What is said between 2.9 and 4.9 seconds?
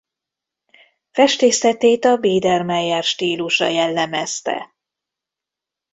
stílusa jellemezte.